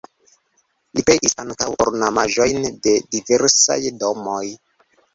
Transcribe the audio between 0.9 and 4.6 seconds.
Li kreis ankaŭ ornamaĵojn de diversaj domoj.